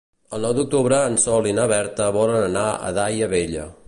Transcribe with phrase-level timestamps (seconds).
[0.35, 3.67] El nou d'octubre en Sol i na Berta volen anar a Daia Vella.